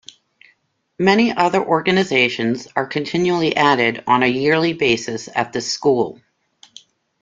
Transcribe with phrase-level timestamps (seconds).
[0.97, 6.19] Many other organizations are continually added on a yearly basis at this school.